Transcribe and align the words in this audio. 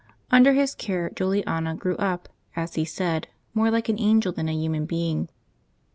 Under 0.31 0.53
his 0.53 0.73
care 0.73 1.11
Juliana 1.11 1.75
grew 1.75 1.95
up, 1.97 2.27
as 2.55 2.73
he 2.73 2.85
said, 2.85 3.27
more 3.53 3.69
like 3.69 3.87
an 3.87 3.99
angel 3.99 4.31
than 4.31 4.49
a 4.49 4.51
human 4.51 4.87
being. 4.87 5.29